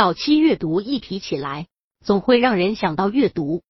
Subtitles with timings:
[0.00, 1.66] 早期阅读一提起来，
[2.02, 3.62] 总会让人想到阅读，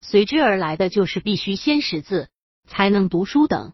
[0.00, 2.28] 随之而来的就是必须先识字，
[2.66, 3.72] 才能读书等。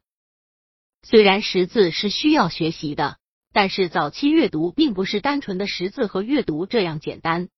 [1.02, 3.16] 虽然识字是需要学习的，
[3.50, 7.48] 但是早期阅读并不是单纯的识字和阅读这样简单，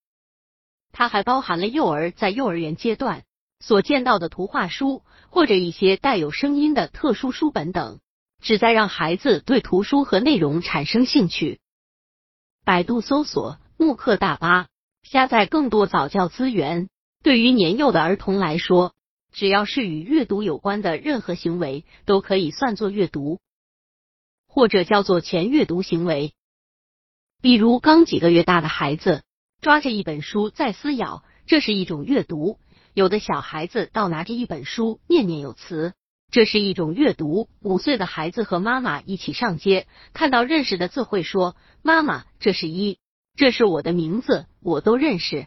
[0.93, 3.25] 它还包含了幼儿在幼儿园阶段
[3.59, 7.99] 所见到的图画书或者一些带有声音的特殊书本等，
[8.41, 11.59] 旨在让孩子对图书和内容产生兴趣。
[12.65, 13.59] 百度搜索。
[13.79, 14.69] 慕课大巴
[15.03, 16.89] 下载更多早教资源。
[17.23, 18.95] 对于年幼的儿童来说，
[19.33, 23.39] 只要是与阅读有关的任何行为，都可以算作阅读，
[24.49, 26.33] 或者叫做前阅读行为。
[27.43, 29.25] 比如刚几个月大的孩子
[29.61, 32.59] 抓着一本书在撕咬，这是一种阅读；
[32.95, 35.93] 有的小孩子倒拿着一本书念念有词，
[36.31, 37.51] 这是一种阅读。
[37.61, 42.99] 五岁的孩子和妈妈一起上街，看到认识的字会说：“妈妈，这是一。”
[43.37, 45.47] 这是我的名字，我都认识。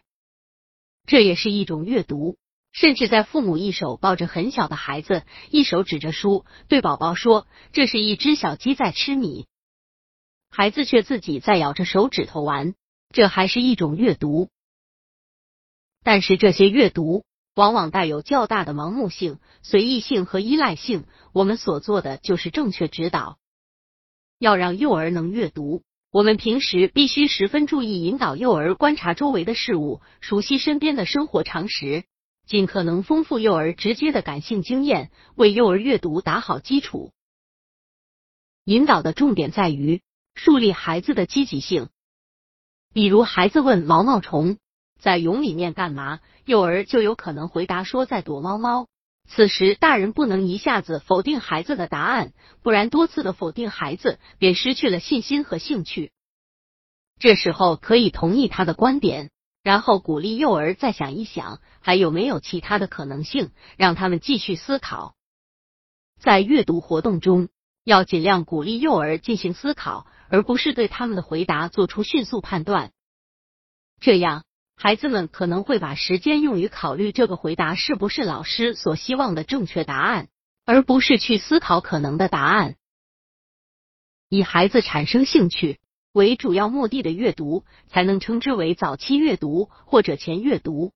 [1.05, 2.37] 这也是一种阅读。
[2.71, 9.47] 甚至在父母一手抱着很小的孩子，一手指着书，对宝宝说：“这是一只小鸡在吃米。”
[10.51, 12.75] 孩子却自己在咬着手指头玩，
[13.09, 14.49] 这还是一种阅读。
[16.03, 21.05] 但是这些阅读往往带有较大的盲目性、随意性和依赖性。
[21.33, 23.39] 我们所做的就是正确指导，
[24.37, 25.81] 要让幼儿能阅读。
[26.11, 32.03] 我们平时必须十分注意引导幼儿观察周围的事物，熟悉身边的生活常识，
[32.47, 37.11] 尽可能丰富幼儿直接的感性经验，为幼儿阅读打好基础。
[38.63, 40.01] 引导的重点在于
[40.33, 41.89] 树立孩子的积极性。
[42.91, 44.57] 比如，孩子问毛毛虫
[44.99, 48.87] 在蛹里面干嘛，幼儿就有可能回答说在躲猫猫。
[49.31, 56.11] 此时，大人不能一下子否定孩子的答案，不然多次的否定孩子便失去了信心和兴趣。
[57.19, 59.29] 这时候可以同意他的观点，
[59.61, 65.15] 然后鼓励幼儿再想一想，还有没有其他的可能性，让他们继续思考。
[66.19, 67.49] 在阅读活动中，
[67.83, 72.91] 要尽量鼓励幼儿进行思考，而不是对他们的回答做出迅速判断。
[74.01, 74.43] 这样。
[74.81, 80.29] 孩子们可能会把时间用于考虑这个回答是不是老师所希望的正确答案，
[80.63, 82.77] 而不是去思考可能的答案。
[84.29, 85.79] 以孩子产生兴趣
[86.13, 90.93] 为主要目的的阅读，才能称之为早期阅读或者前阅读。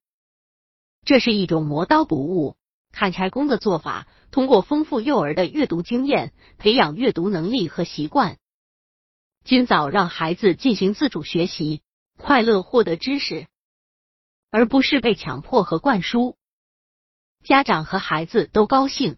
[1.04, 2.56] 这是一种磨刀不误、
[2.90, 8.38] 砍柴工的做法，通过丰富幼儿的阅读经验，培养阅读能力和习惯，
[9.44, 11.82] 尽早让孩子进行自主学习，
[12.16, 13.46] 快乐获得知识。
[14.54, 16.36] 而不是被强迫和灌输，
[17.42, 19.16] 家长和孩子都高兴。